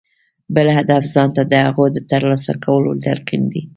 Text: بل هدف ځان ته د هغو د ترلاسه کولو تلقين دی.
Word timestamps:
بل 0.55 0.67
هدف 0.77 1.03
ځان 1.13 1.29
ته 1.35 1.41
د 1.51 1.53
هغو 1.65 1.85
د 1.95 1.97
ترلاسه 2.11 2.53
کولو 2.63 2.91
تلقين 3.05 3.43
دی. 3.53 3.61